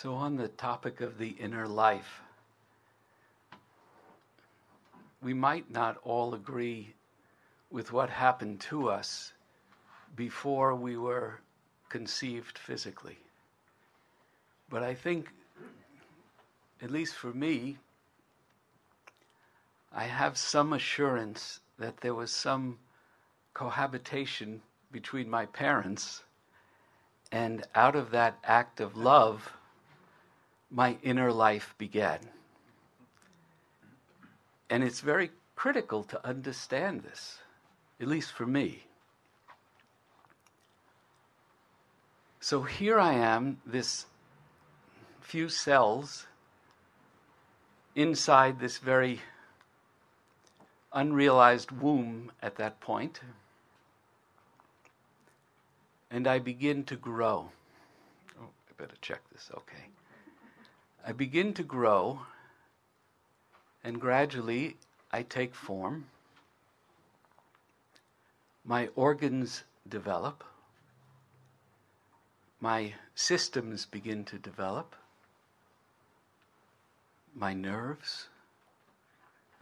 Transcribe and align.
So, 0.00 0.14
on 0.14 0.36
the 0.36 0.46
topic 0.46 1.00
of 1.00 1.18
the 1.18 1.30
inner 1.40 1.66
life, 1.66 2.20
we 5.20 5.34
might 5.34 5.72
not 5.72 5.98
all 6.04 6.34
agree 6.34 6.94
with 7.68 7.92
what 7.92 8.08
happened 8.08 8.60
to 8.60 8.90
us 8.90 9.32
before 10.14 10.76
we 10.76 10.96
were 10.96 11.40
conceived 11.88 12.58
physically. 12.58 13.18
But 14.70 14.84
I 14.84 14.94
think, 14.94 15.30
at 16.80 16.92
least 16.92 17.16
for 17.16 17.32
me, 17.32 17.78
I 19.92 20.04
have 20.04 20.38
some 20.38 20.74
assurance 20.74 21.58
that 21.76 22.02
there 22.02 22.14
was 22.14 22.30
some 22.30 22.78
cohabitation 23.52 24.62
between 24.92 25.28
my 25.28 25.46
parents, 25.46 26.22
and 27.32 27.66
out 27.74 27.96
of 27.96 28.12
that 28.12 28.38
act 28.44 28.78
of 28.78 28.96
love, 28.96 29.54
my 30.70 30.98
inner 31.02 31.32
life 31.32 31.74
began. 31.78 32.20
And 34.70 34.84
it's 34.84 35.00
very 35.00 35.30
critical 35.56 36.04
to 36.04 36.26
understand 36.26 37.02
this, 37.02 37.38
at 38.00 38.06
least 38.06 38.32
for 38.32 38.46
me. 38.46 38.84
So 42.40 42.62
here 42.62 42.98
I 42.98 43.14
am, 43.14 43.60
this 43.66 44.06
few 45.20 45.48
cells 45.48 46.26
inside 47.94 48.60
this 48.60 48.78
very 48.78 49.20
unrealized 50.92 51.70
womb 51.70 52.30
at 52.40 52.56
that 52.56 52.80
point, 52.80 53.20
and 56.10 56.26
I 56.26 56.38
begin 56.38 56.84
to 56.84 56.96
grow. 56.96 57.50
Oh, 58.40 58.44
I 58.44 58.82
better 58.82 58.96
check 59.02 59.20
this, 59.32 59.50
okay. 59.54 59.88
I 61.08 61.12
begin 61.12 61.54
to 61.54 61.62
grow, 61.62 62.20
and 63.82 63.98
gradually 63.98 64.76
I 65.10 65.22
take 65.22 65.54
form. 65.54 66.04
My 68.62 68.90
organs 68.94 69.64
develop. 69.88 70.44
My 72.60 72.92
systems 73.14 73.86
begin 73.86 74.26
to 74.26 74.38
develop. 74.38 74.94
My 77.34 77.54
nerves. 77.54 78.28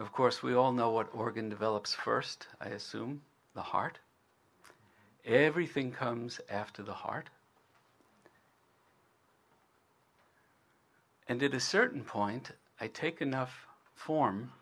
Of 0.00 0.10
course, 0.12 0.42
we 0.42 0.52
all 0.52 0.72
know 0.72 0.90
what 0.90 1.14
organ 1.14 1.48
develops 1.48 1.94
first, 1.94 2.48
I 2.60 2.70
assume 2.70 3.22
the 3.54 3.62
heart. 3.62 4.00
Everything 5.24 5.92
comes 5.92 6.40
after 6.50 6.82
the 6.82 6.94
heart. 6.94 7.30
And 11.28 11.42
at 11.42 11.54
a 11.54 11.60
certain 11.60 12.04
point, 12.04 12.52
I 12.80 12.86
take 12.88 13.20
enough 13.20 13.66
form 13.94 14.52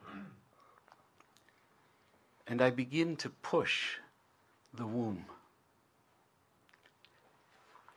and 2.46 2.60
I 2.60 2.70
begin 2.70 3.16
to 3.16 3.28
push 3.30 3.96
the 4.72 4.86
womb. 4.86 5.24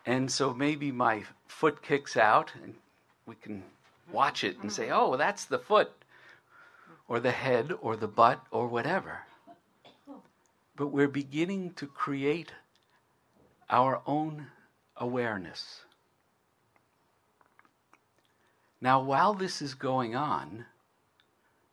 And 0.06 0.32
so 0.32 0.54
maybe 0.54 0.92
my 0.92 1.24
foot 1.48 1.82
kicks 1.82 2.16
out, 2.16 2.54
and 2.64 2.76
we 3.26 3.36
can 3.36 3.64
watch 4.10 4.46
it 4.46 4.58
and 4.60 4.72
say, 4.72 4.90
oh, 4.90 5.18
that's 5.18 5.44
the 5.44 5.60
foot, 5.60 5.92
or 7.10 7.20
the 7.20 7.32
head, 7.32 7.74
or 7.82 7.98
the 7.98 8.08
butt, 8.08 8.42
or 8.50 8.68
whatever. 8.68 9.20
But 10.78 10.88
we're 10.88 11.10
beginning 11.10 11.74
to 11.74 11.88
create 11.88 12.54
our 13.70 14.02
own 14.06 14.48
awareness. 14.96 15.82
Now, 18.80 19.02
while 19.02 19.34
this 19.34 19.62
is 19.62 19.74
going 19.74 20.16
on, 20.16 20.66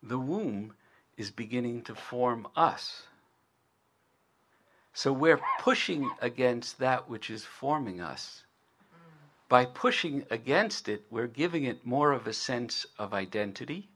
the 0.02 0.19
womb 0.19 0.74
is 1.16 1.30
beginning 1.30 1.83
to 1.83 1.95
form 1.95 2.46
us. 2.56 3.06
So 4.92 5.12
we're 5.12 5.40
pushing 5.61 6.11
against 6.20 6.79
that 6.79 7.08
which 7.08 7.29
is 7.29 7.45
forming 7.45 8.01
us. 8.01 8.45
By 9.48 9.67
pushing 9.67 10.24
against 10.30 10.89
it, 10.89 11.05
we're 11.11 11.27
giving 11.27 11.64
it 11.64 11.84
more 11.84 12.12
of 12.12 12.27
a 12.27 12.33
sense 12.33 12.86
of 12.98 13.12
identity, 13.12 13.89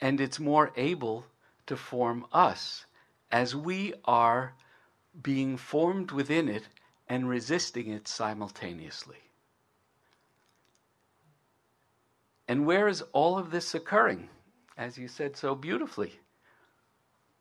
and 0.00 0.20
it's 0.20 0.40
more 0.40 0.72
able 0.76 1.26
to 1.66 1.76
form 1.76 2.26
us 2.32 2.86
as 3.30 3.54
we 3.54 3.92
are 4.04 4.54
being 5.22 5.56
formed 5.56 6.10
within 6.12 6.48
it 6.48 6.68
and 7.08 7.28
resisting 7.28 7.90
it 7.90 8.08
simultaneously. 8.08 9.25
And 12.48 12.66
where 12.66 12.88
is 12.88 13.02
all 13.12 13.38
of 13.38 13.50
this 13.50 13.74
occurring? 13.74 14.28
As 14.76 14.98
you 14.98 15.08
said 15.08 15.36
so 15.36 15.54
beautifully, 15.54 16.20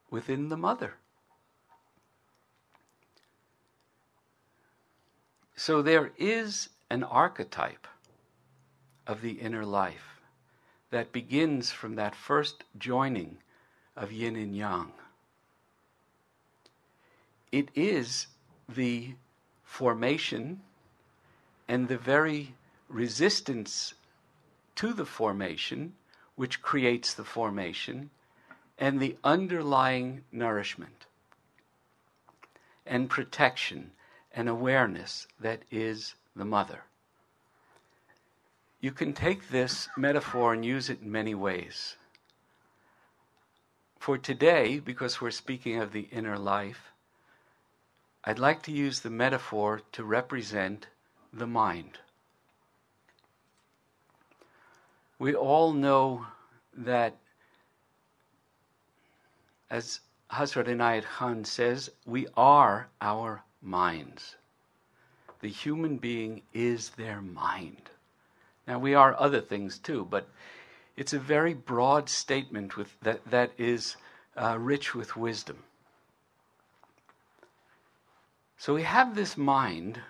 within 0.10 0.50
the 0.50 0.58
mother. 0.58 0.96
So 5.56 5.82
there 5.82 6.12
is 6.18 6.70
an 6.90 7.04
archetype 7.04 7.88
of 9.08 9.22
the 9.22 9.34
inner 9.34 9.66
life 9.66 10.22
that 10.92 11.12
begins 11.12 11.72
from 11.72 11.96
that 11.96 12.16
first 12.16 12.64
joining 12.78 13.38
of 13.96 14.12
yin 14.12 14.36
and 14.36 14.56
yang. 14.56 14.92
It 17.52 17.70
is 17.76 18.28
the 18.68 19.14
formation 19.64 20.62
and 21.68 21.88
the 21.88 21.98
very 21.98 22.54
resistance 22.90 23.94
to 24.76 24.94
the 24.94 25.06
formation, 25.06 25.94
which 26.36 26.62
creates 26.62 27.14
the 27.14 27.24
formation, 27.24 28.10
and 28.78 29.00
the 29.00 29.16
underlying 29.24 30.24
nourishment 30.32 31.06
and 32.86 33.10
protection 33.10 33.92
and 34.34 34.48
awareness 34.50 35.28
that 35.40 35.64
is 35.72 36.16
the 36.36 36.46
mother. 36.46 36.84
You 38.80 38.92
can 38.92 39.14
take 39.14 39.50
this 39.50 39.88
metaphor 39.98 40.54
and 40.54 40.64
use 40.64 40.90
it 40.90 41.02
in 41.02 41.12
many 41.12 41.34
ways. 41.34 41.96
For 43.98 44.18
today, 44.18 44.80
because 44.80 45.20
we're 45.20 45.32
speaking 45.32 45.78
of 45.78 45.92
the 45.92 46.08
inner 46.12 46.38
life, 46.38 46.92
I'd 48.24 48.38
like 48.38 48.62
to 48.64 48.72
use 48.72 49.00
the 49.00 49.10
metaphor 49.10 49.82
to 49.94 50.04
represent 50.04 50.88
the 51.34 51.48
mind. 51.48 52.00
We 55.18 55.34
all 55.34 55.72
know 55.74 56.26
that, 56.78 57.16
as 59.70 60.02
Hazrat 60.32 60.68
Inayat 60.68 61.04
Khan 61.04 61.46
says, 61.46 61.90
we 62.06 62.28
are 62.36 62.88
our 63.02 63.44
minds. 63.62 64.36
The 65.40 65.48
human 65.48 65.98
being 65.98 66.42
is 66.54 66.90
their 66.92 67.22
mind. 67.22 67.90
Now, 68.68 68.80
we 68.80 68.94
are 68.94 69.16
other 69.20 69.42
things 69.42 69.78
too, 69.78 70.06
but 70.10 70.28
it's 70.98 71.14
a 71.14 71.20
very 71.20 71.54
broad 71.54 72.10
statement 72.10 72.76
with, 72.76 73.00
that, 73.02 73.30
that 73.30 73.52
is 73.58 73.96
uh, 74.36 74.58
rich 74.60 74.96
with 74.96 75.16
wisdom. 75.16 75.64
So 78.58 78.74
we 78.74 78.84
have 78.84 79.16
this 79.16 79.38
mind 79.38 80.02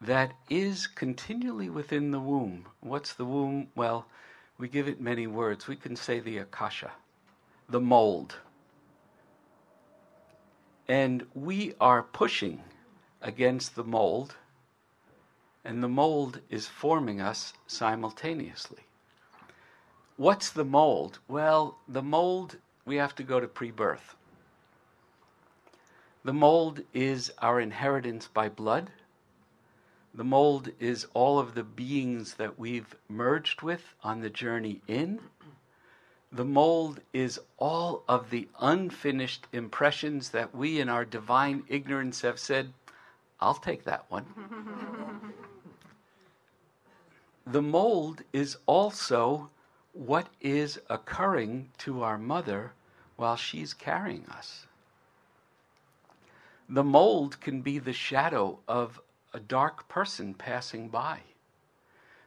that 0.00 0.32
is 0.50 0.86
continually 0.86 1.70
within 1.70 2.10
the 2.10 2.20
womb. 2.20 2.66
What's 2.80 3.14
the 3.14 3.24
womb? 3.24 3.68
Well, 3.74 4.06
we 4.58 4.68
give 4.68 4.88
it 4.88 5.00
many 5.00 5.26
words. 5.26 5.68
We 5.68 5.76
can 5.76 5.96
say 5.96 6.20
the 6.20 6.38
akasha, 6.38 6.92
the 7.68 7.80
mold. 7.80 8.36
And 10.88 11.26
we 11.34 11.74
are 11.80 12.02
pushing 12.02 12.62
against 13.20 13.74
the 13.74 13.84
mold, 13.84 14.36
and 15.64 15.82
the 15.82 15.88
mold 15.88 16.40
is 16.48 16.66
forming 16.66 17.20
us 17.20 17.52
simultaneously. 17.66 18.84
What's 20.16 20.50
the 20.50 20.64
mold? 20.64 21.18
Well, 21.28 21.76
the 21.88 22.02
mold, 22.02 22.56
we 22.84 22.96
have 22.96 23.14
to 23.16 23.22
go 23.22 23.40
to 23.40 23.48
pre 23.48 23.70
birth. 23.70 24.14
The 26.24 26.32
mold 26.32 26.80
is 26.94 27.32
our 27.38 27.60
inheritance 27.60 28.26
by 28.26 28.48
blood 28.48 28.90
the 30.16 30.24
mold 30.24 30.70
is 30.80 31.06
all 31.12 31.38
of 31.38 31.54
the 31.54 31.62
beings 31.62 32.34
that 32.34 32.58
we've 32.58 32.96
merged 33.06 33.60
with 33.60 33.94
on 34.02 34.20
the 34.20 34.30
journey 34.30 34.80
in. 34.88 35.20
The 36.32 36.44
mold 36.44 37.00
is 37.12 37.38
all 37.58 38.02
of 38.08 38.30
the 38.30 38.48
unfinished 38.58 39.46
impressions 39.52 40.30
that 40.30 40.54
we, 40.54 40.80
in 40.80 40.88
our 40.88 41.04
divine 41.04 41.64
ignorance, 41.68 42.22
have 42.22 42.38
said, 42.38 42.72
I'll 43.40 43.54
take 43.54 43.84
that 43.84 44.06
one. 44.08 44.24
the 47.46 47.62
mold 47.62 48.22
is 48.32 48.56
also 48.64 49.50
what 49.92 50.28
is 50.40 50.80
occurring 50.88 51.68
to 51.78 52.02
our 52.02 52.16
mother 52.16 52.72
while 53.16 53.36
she's 53.36 53.74
carrying 53.74 54.24
us. 54.30 54.66
The 56.70 56.84
mold 56.84 57.40
can 57.40 57.60
be 57.60 57.78
the 57.78 57.92
shadow 57.92 58.58
of 58.66 59.00
a 59.36 59.40
dark 59.40 59.86
person 59.86 60.32
passing 60.32 60.88
by. 60.88 61.20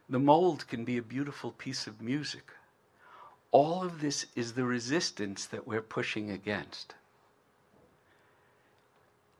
The 0.08 0.20
mold 0.20 0.68
can 0.68 0.84
be 0.84 0.96
a 0.96 1.02
beautiful 1.02 1.50
piece 1.50 1.88
of 1.88 2.00
music. 2.00 2.52
All 3.50 3.82
of 3.82 4.00
this 4.00 4.26
is 4.36 4.52
the 4.52 4.64
resistance 4.64 5.44
that 5.46 5.66
we're 5.66 5.82
pushing 5.82 6.30
against. 6.30 6.94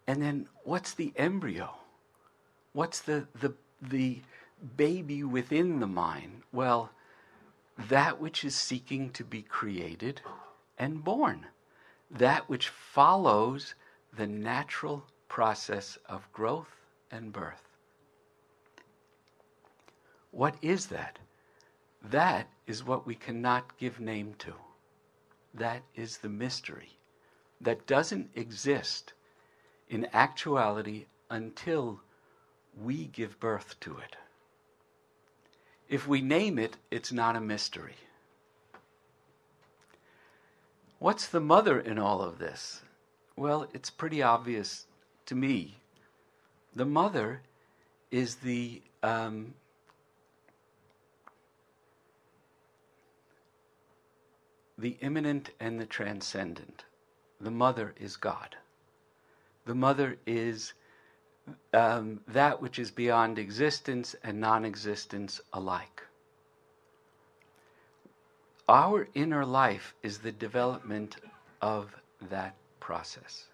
And 0.05 0.21
then 0.21 0.49
what's 0.65 0.95
the 0.95 1.13
embryo? 1.15 1.71
What's 2.73 3.01
the, 3.03 3.29
the, 3.41 3.55
the 3.81 4.19
baby 4.77 5.23
within 5.23 5.79
the 5.79 5.87
mind? 5.87 6.43
Well, 6.53 6.91
that 7.79 8.21
which 8.21 8.45
is 8.45 8.57
seeking 8.57 9.11
to 9.11 9.23
be 9.23 9.43
created 9.43 10.23
and 10.77 11.05
born, 11.05 11.47
that 12.11 12.49
which 12.49 12.69
follows 12.69 13.77
the 14.13 14.27
natural 14.27 15.05
process 15.29 15.99
of 16.09 16.33
growth 16.33 16.80
and 17.11 17.33
birth. 17.33 17.63
What 20.31 20.55
is 20.63 20.87
that? 20.87 21.19
That 22.03 22.49
is 22.67 22.85
what 22.85 23.07
we 23.07 23.15
cannot 23.15 23.77
give 23.79 24.01
name 24.01 24.35
to. 24.39 24.55
That 25.53 25.83
is 25.95 26.19
the 26.19 26.29
mystery 26.29 26.97
that 27.61 27.87
doesn't 27.87 28.31
exist 28.35 29.13
in 29.89 30.07
actuality 30.13 31.07
until 31.29 32.01
we 32.81 33.07
give 33.07 33.41
birth 33.41 33.79
to 33.81 33.99
it. 33.99 34.17
If 35.89 36.07
we 36.07 36.23
name 36.23 36.59
it, 36.59 36.77
it's 36.91 37.13
not 37.13 37.35
a 37.35 37.41
mystery. 37.41 37.97
What's 41.01 41.27
the 41.27 41.41
mother 41.41 41.81
in 41.81 41.99
all 41.99 42.23
of 42.23 42.39
this? 42.39 42.83
Well, 43.35 43.67
it's 43.75 43.91
pretty 43.91 44.23
obvious 44.23 44.87
to 45.27 45.35
me. 45.35 45.80
The 46.75 46.85
mother 46.85 47.43
is 48.11 48.37
the 48.37 48.83
um, 49.03 49.55
the 54.79 54.97
immanent 55.01 55.51
and 55.61 55.81
the 55.81 55.87
transcendent. 55.87 56.85
The 57.41 57.51
mother 57.51 57.95
is 57.99 58.17
God. 58.17 58.57
The 59.67 59.75
mother 59.75 60.17
is 60.27 60.73
um, 61.73 62.21
that 62.29 62.61
which 62.61 62.79
is 62.79 62.91
beyond 62.91 63.39
existence 63.39 64.15
and 64.23 64.41
non 64.41 64.65
existence 64.65 65.41
alike. 65.53 66.03
Our 68.69 69.09
inner 69.15 69.45
life 69.45 69.95
is 70.03 70.19
the 70.19 70.33
development 70.33 71.17
of 71.61 71.95
that 72.31 72.55
process. 72.79 73.47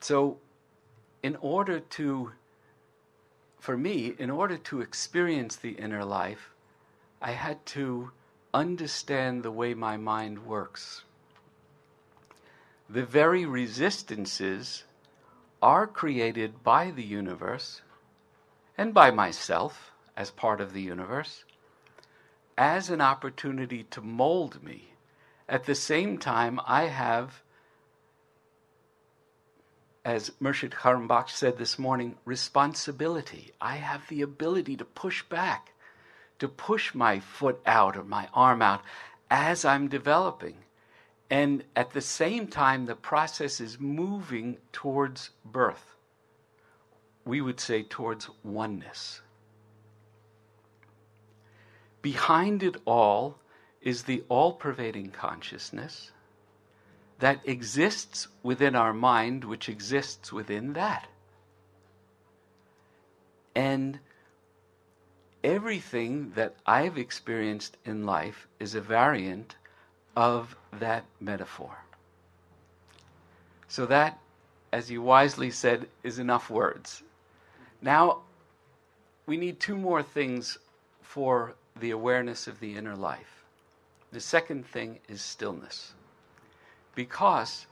So, 0.00 0.38
in 1.24 1.36
order 1.36 1.80
to, 1.80 2.32
for 3.58 3.78
me, 3.78 4.14
in 4.18 4.28
order 4.28 4.58
to 4.58 4.82
experience 4.82 5.56
the 5.56 5.70
inner 5.70 6.04
life, 6.04 6.50
I 7.22 7.30
had 7.30 7.64
to 7.66 8.10
understand 8.52 9.42
the 9.42 9.50
way 9.50 9.72
my 9.72 9.96
mind 9.96 10.44
works. 10.44 11.04
The 12.90 13.06
very 13.06 13.46
resistances 13.46 14.84
are 15.62 15.86
created 15.86 16.62
by 16.62 16.90
the 16.90 17.02
universe 17.02 17.80
and 18.76 18.92
by 18.92 19.10
myself 19.10 19.92
as 20.18 20.30
part 20.30 20.60
of 20.60 20.74
the 20.74 20.82
universe 20.82 21.44
as 22.58 22.90
an 22.90 23.00
opportunity 23.00 23.84
to 23.84 24.02
mold 24.02 24.62
me. 24.62 24.90
At 25.48 25.64
the 25.64 25.74
same 25.74 26.18
time, 26.18 26.60
I 26.66 26.88
have, 26.88 27.42
as 30.04 30.30
Murshid 30.40 30.70
Karimbakhsh 30.70 31.30
said 31.30 31.56
this 31.56 31.78
morning, 31.78 32.16
responsibility. 32.24 33.52
I 33.60 33.76
have 33.76 34.06
the 34.08 34.22
ability 34.22 34.76
to 34.76 34.84
push 34.84 35.22
back, 35.22 35.72
to 36.38 36.48
push 36.48 36.94
my 36.94 37.20
foot 37.20 37.60
out 37.64 37.96
or 37.96 38.04
my 38.04 38.28
arm 38.34 38.60
out 38.60 38.82
as 39.30 39.64
I'm 39.64 39.88
developing. 39.88 40.56
And 41.30 41.64
at 41.74 41.92
the 41.92 42.02
same 42.02 42.46
time, 42.46 42.84
the 42.84 42.94
process 42.94 43.60
is 43.60 43.80
moving 43.80 44.58
towards 44.72 45.30
birth. 45.44 45.96
We 47.24 47.40
would 47.40 47.58
say 47.58 47.82
towards 47.82 48.28
oneness. 48.42 49.22
Behind 52.02 52.62
it 52.62 52.76
all 52.84 53.38
is 53.80 54.02
the 54.02 54.22
all 54.28 54.52
pervading 54.52 55.10
consciousness 55.10 56.10
that 57.18 57.40
exists 57.44 58.28
within 58.42 58.74
our 58.74 58.92
mind, 58.92 59.44
which 59.44 59.68
exists 59.68 60.32
within 60.32 60.72
that. 60.74 61.06
And 63.54 64.00
everything 65.42 66.32
that 66.34 66.54
I've 66.66 66.98
experienced 66.98 67.76
in 67.84 68.04
life 68.04 68.48
is 68.58 68.74
a 68.74 68.80
variant 68.80 69.56
of 70.16 70.56
that 70.72 71.04
metaphor. 71.20 71.76
So, 73.68 73.86
that, 73.86 74.18
as 74.72 74.90
you 74.90 75.02
wisely 75.02 75.50
said, 75.50 75.88
is 76.02 76.18
enough 76.18 76.50
words. 76.50 77.02
Now, 77.80 78.20
we 79.26 79.36
need 79.36 79.60
two 79.60 79.76
more 79.76 80.02
things 80.02 80.58
for 81.02 81.54
the 81.78 81.90
awareness 81.90 82.46
of 82.46 82.60
the 82.60 82.76
inner 82.76 82.96
life. 82.96 83.44
The 84.12 84.20
second 84.20 84.66
thing 84.66 85.00
is 85.08 85.22
stillness. 85.22 85.94
Because 86.94 87.66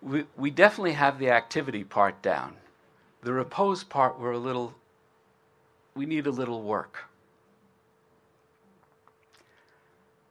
we, 0.00 0.24
we 0.36 0.50
definitely 0.50 0.92
have 0.92 1.18
the 1.18 1.30
activity 1.30 1.84
part 1.84 2.20
down. 2.22 2.56
The 3.22 3.32
repose 3.32 3.84
part, 3.84 4.18
we're 4.18 4.32
a 4.32 4.38
little, 4.38 4.74
we 5.94 6.06
need 6.06 6.26
a 6.26 6.30
little 6.30 6.62
work. 6.62 7.04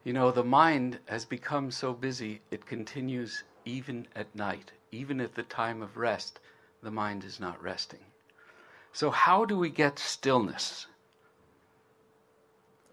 You 0.04 0.14
know, 0.14 0.32
the 0.32 0.44
mind 0.44 1.00
has 1.06 1.26
become 1.26 1.72
so 1.72 1.94
busy, 1.94 2.42
it 2.50 2.66
continues 2.66 3.44
even 3.66 4.08
at 4.16 4.36
night. 4.36 4.72
Even 4.92 5.22
at 5.22 5.36
the 5.36 5.44
time 5.44 5.82
of 5.82 5.96
rest, 5.96 6.40
the 6.82 6.92
mind 6.92 7.24
is 7.24 7.40
not 7.40 7.62
resting. 7.62 8.00
So, 8.92 9.10
how 9.10 9.46
do 9.46 9.58
we 9.58 9.70
get 9.70 10.00
stillness? 10.00 10.88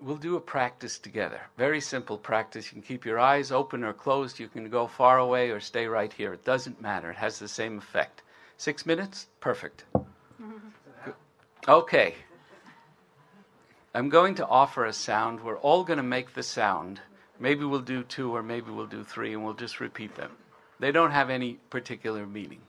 We'll 0.00 0.16
do 0.16 0.36
a 0.36 0.40
practice 0.40 0.98
together. 0.98 1.40
Very 1.56 1.80
simple 1.80 2.18
practice. 2.18 2.66
You 2.66 2.74
can 2.74 2.82
keep 2.82 3.04
your 3.04 3.18
eyes 3.18 3.50
open 3.50 3.82
or 3.82 3.92
closed. 3.92 4.38
You 4.38 4.48
can 4.48 4.70
go 4.70 4.86
far 4.86 5.18
away 5.18 5.50
or 5.50 5.58
stay 5.58 5.86
right 5.86 6.12
here. 6.12 6.32
It 6.32 6.44
doesn't 6.44 6.80
matter. 6.80 7.10
It 7.10 7.16
has 7.16 7.38
the 7.38 7.48
same 7.48 7.78
effect. 7.78 8.22
Six 8.56 8.86
minutes? 8.86 9.26
Perfect. 9.40 9.84
Okay. 11.66 12.14
I'm 13.94 14.08
going 14.08 14.36
to 14.36 14.46
offer 14.46 14.86
a 14.86 14.92
sound. 14.92 15.42
We're 15.42 15.58
all 15.58 15.84
going 15.84 15.98
to 15.98 16.02
make 16.02 16.32
the 16.32 16.42
sound. 16.42 17.00
Maybe 17.38 17.64
we'll 17.64 17.80
do 17.80 18.04
two 18.04 18.34
or 18.34 18.42
maybe 18.42 18.70
we'll 18.70 18.86
do 18.86 19.04
three 19.04 19.34
and 19.34 19.44
we'll 19.44 19.54
just 19.54 19.80
repeat 19.80 20.14
them. 20.14 20.30
They 20.80 20.92
don't 20.92 21.10
have 21.10 21.28
any 21.28 21.54
particular 21.68 22.26
meaning. 22.26 22.60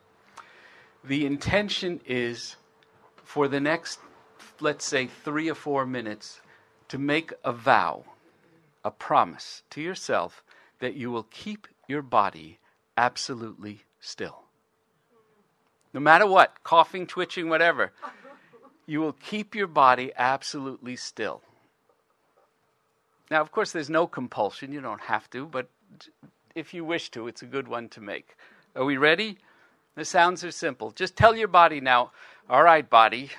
The 1.03 1.25
intention 1.25 2.01
is 2.05 2.55
for 3.23 3.47
the 3.47 3.59
next, 3.59 3.99
let's 4.59 4.85
say, 4.85 5.07
three 5.07 5.49
or 5.49 5.55
four 5.55 5.85
minutes 5.85 6.41
to 6.89 6.97
make 6.97 7.33
a 7.43 7.51
vow, 7.51 8.03
a 8.83 8.91
promise 8.91 9.63
to 9.71 9.81
yourself 9.81 10.43
that 10.79 10.95
you 10.95 11.11
will 11.11 11.27
keep 11.31 11.67
your 11.87 12.01
body 12.01 12.59
absolutely 12.97 13.81
still. 13.99 14.43
No 15.93 15.99
matter 15.99 16.27
what, 16.27 16.63
coughing, 16.63 17.07
twitching, 17.07 17.49
whatever 17.49 17.91
you 18.89 18.99
will 18.99 19.13
keep 19.13 19.53
your 19.53 19.67
body 19.67 20.11
absolutely 20.17 20.95
still. 20.95 21.43
Now, 23.29 23.39
of 23.39 23.51
course, 23.51 23.71
there's 23.71 23.89
no 23.89 24.07
compulsion. 24.07 24.71
You 24.71 24.81
don't 24.81 25.01
have 25.01 25.29
to, 25.29 25.45
but 25.45 25.69
if 26.55 26.73
you 26.73 26.83
wish 26.83 27.11
to, 27.11 27.27
it's 27.27 27.43
a 27.43 27.45
good 27.45 27.67
one 27.67 27.87
to 27.89 28.01
make. 28.01 28.35
Are 28.75 28.83
we 28.83 28.97
ready? 28.97 29.37
The 29.93 30.05
sounds 30.05 30.43
are 30.43 30.49
simple. 30.49 30.89
Just 30.89 31.15
tell 31.15 31.35
your 31.35 31.47
body 31.47 31.79
now, 31.79 32.11
all 32.49 32.63
right, 32.63 32.89
body, 32.89 33.29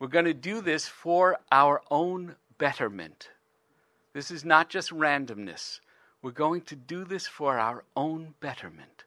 we're 0.00 0.08
going 0.08 0.24
to 0.24 0.34
do 0.34 0.60
this 0.60 0.88
for 0.88 1.38
our 1.52 1.80
own 1.88 2.34
betterment. 2.58 3.30
This 4.12 4.30
is 4.30 4.44
not 4.44 4.68
just 4.68 4.90
randomness. 4.90 5.80
We're 6.22 6.30
going 6.30 6.62
to 6.62 6.76
do 6.76 7.04
this 7.04 7.26
for 7.26 7.58
our 7.58 7.84
own 7.94 8.34
betterment. 8.40 9.04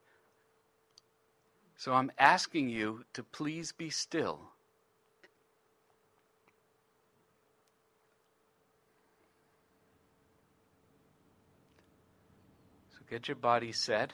So 1.75 1.94
I'm 1.94 2.12
asking 2.20 2.70
you 2.70 3.06
to 3.13 3.24
please 3.24 3.72
be 3.72 3.89
still 3.89 4.41
So 12.91 13.00
Get 13.10 13.27
your 13.27 13.36
body 13.36 13.72
set. 13.72 14.13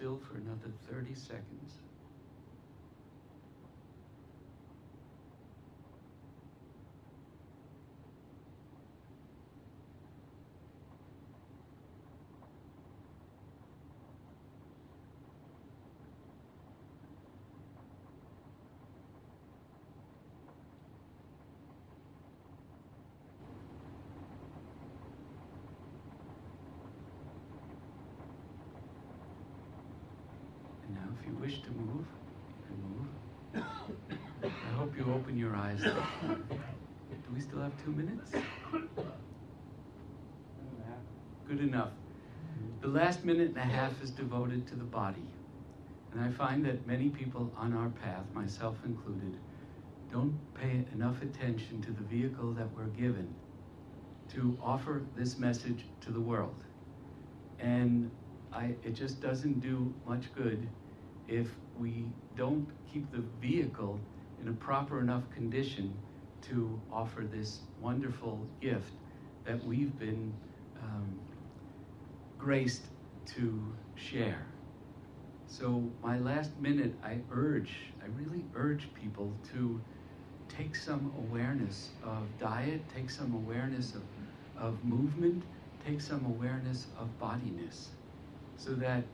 still 0.00 0.16
for 0.16 0.38
another 0.38 0.72
30 0.90 1.14
seconds. 1.14 1.74
And 30.86 30.94
now, 30.94 31.02
if 31.20 31.26
you 31.26 31.34
wish 31.50 31.62
to 31.62 31.70
move, 31.70 32.06
move. 32.80 33.64
I 34.44 34.72
hope 34.76 34.96
you 34.96 35.04
open 35.12 35.36
your 35.36 35.56
eyes. 35.56 35.80
Do 35.82 36.36
we 37.34 37.40
still 37.40 37.60
have 37.60 37.72
two 37.84 37.90
minutes? 37.90 38.30
Good 41.48 41.60
enough. 41.60 41.88
The 42.82 42.86
last 42.86 43.24
minute 43.24 43.48
and 43.48 43.56
a 43.56 43.62
half 43.62 44.00
is 44.00 44.10
devoted 44.12 44.68
to 44.68 44.76
the 44.76 44.84
body. 44.84 45.26
And 46.12 46.22
I 46.22 46.30
find 46.30 46.64
that 46.66 46.86
many 46.86 47.08
people 47.08 47.52
on 47.56 47.72
our 47.72 47.88
path, 47.88 48.24
myself 48.32 48.76
included, 48.84 49.36
don't 50.12 50.38
pay 50.54 50.84
enough 50.94 51.20
attention 51.20 51.82
to 51.82 51.90
the 51.90 52.02
vehicle 52.02 52.52
that 52.52 52.68
we're 52.76 52.94
given 52.96 53.34
to 54.34 54.56
offer 54.62 55.02
this 55.16 55.36
message 55.36 55.84
to 56.02 56.12
the 56.12 56.20
world. 56.20 56.54
And 57.58 58.08
I, 58.52 58.74
it 58.84 58.94
just 58.94 59.20
doesn't 59.20 59.58
do 59.58 59.92
much 60.06 60.32
good 60.36 60.68
if 61.30 61.46
we 61.78 62.04
don't 62.36 62.66
keep 62.92 63.10
the 63.12 63.22
vehicle 63.40 63.98
in 64.42 64.48
a 64.48 64.52
proper 64.52 65.00
enough 65.00 65.22
condition 65.34 65.94
to 66.42 66.78
offer 66.92 67.22
this 67.22 67.60
wonderful 67.80 68.44
gift 68.60 68.92
that 69.44 69.64
we've 69.64 69.96
been 69.98 70.32
um, 70.82 71.18
graced 72.38 72.82
to 73.26 73.72
share. 73.94 74.44
So, 75.46 75.82
my 76.02 76.18
last 76.18 76.58
minute, 76.60 76.94
I 77.04 77.18
urge, 77.32 77.74
I 78.02 78.06
really 78.18 78.44
urge 78.54 78.88
people 78.94 79.32
to 79.52 79.80
take 80.48 80.74
some 80.74 81.12
awareness 81.18 81.90
of 82.04 82.26
diet, 82.38 82.82
take 82.94 83.10
some 83.10 83.34
awareness 83.34 83.94
of, 83.94 84.02
of 84.56 84.84
movement, 84.84 85.42
take 85.86 86.00
some 86.00 86.24
awareness 86.24 86.86
of 86.98 87.06
bodiness, 87.18 87.88
so 88.56 88.74
that 88.74 89.04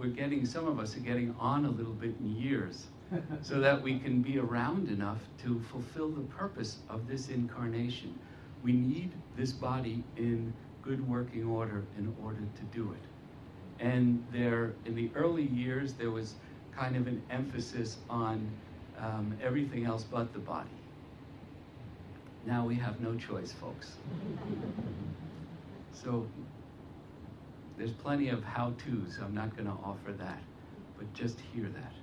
we're 0.00 0.08
getting, 0.08 0.46
some 0.46 0.66
of 0.66 0.80
us 0.80 0.96
are 0.96 1.00
getting 1.00 1.34
on 1.38 1.66
a 1.66 1.70
little 1.70 1.92
bit 1.92 2.14
in 2.20 2.34
years, 2.34 2.86
so 3.42 3.60
that 3.60 3.82
we 3.82 3.98
can 3.98 4.22
be 4.22 4.38
around 4.38 4.88
enough 4.88 5.18
to 5.42 5.60
fulfill 5.70 6.08
the 6.08 6.22
purpose 6.22 6.78
of 6.88 7.06
this 7.06 7.28
incarnation. 7.28 8.18
We 8.64 8.72
need 8.72 9.12
this 9.36 9.52
body 9.52 10.02
in 10.16 10.54
good 10.82 11.06
working 11.06 11.44
order 11.44 11.84
in 11.98 12.14
order 12.24 12.40
to 12.40 12.62
do 12.76 12.92
it. 12.92 13.84
And 13.84 14.24
there, 14.32 14.72
in 14.86 14.94
the 14.94 15.10
early 15.14 15.46
years, 15.48 15.92
there 15.92 16.10
was 16.10 16.34
kind 16.74 16.96
of 16.96 17.06
an 17.06 17.22
emphasis 17.30 17.98
on 18.08 18.48
um, 18.98 19.36
everything 19.42 19.84
else 19.84 20.04
but 20.04 20.32
the 20.32 20.38
body. 20.38 20.68
Now 22.46 22.66
we 22.66 22.74
have 22.76 23.00
no 23.00 23.16
choice, 23.16 23.52
folks. 23.52 23.92
So 25.92 26.26
there's 27.80 27.92
plenty 27.92 28.28
of 28.28 28.44
how 28.44 28.74
to's. 28.76 29.18
I'm 29.22 29.34
not 29.34 29.56
going 29.56 29.66
to 29.66 29.72
offer 29.72 30.12
that, 30.18 30.38
but 30.98 31.10
just 31.14 31.40
hear 31.40 31.64
that. 31.64 31.99